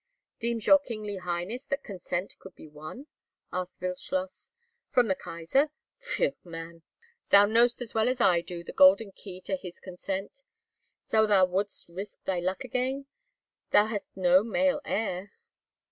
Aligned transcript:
"Deems 0.39 0.65
your 0.65 0.79
kingly 0.79 1.17
highness 1.17 1.63
that 1.65 1.83
consent 1.83 2.33
could 2.39 2.55
be 2.55 2.67
won?" 2.67 3.05
asked 3.53 3.79
Wildschloss 3.81 4.49
"From 4.89 5.07
the 5.07 5.13
Kaisar? 5.15 5.69
Pfui, 6.01 6.33
man, 6.43 6.81
thou 7.29 7.45
knowst 7.45 7.83
as 7.83 7.93
well 7.93 8.09
as 8.09 8.19
I 8.19 8.41
do 8.41 8.63
the 8.63 8.73
golden 8.73 9.11
key 9.11 9.39
to 9.41 9.55
his 9.55 9.79
consent. 9.79 10.41
So 11.05 11.27
thou 11.27 11.45
wouldst 11.45 11.87
risk 11.87 12.23
thy 12.25 12.39
luck 12.39 12.63
again! 12.63 13.05
Thou 13.69 13.85
hast 13.85 14.17
no 14.17 14.43
male 14.43 14.81
heir." 14.85 15.33